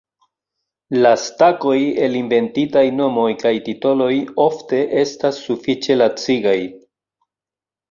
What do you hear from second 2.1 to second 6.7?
inventitaj nomoj kaj titoloj ofte estas sufiĉe lacigaj.